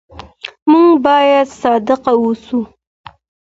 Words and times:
موږ 0.69 0.89
بايد 1.03 1.47
صادق 1.61 2.03
اوسو. 2.13 2.59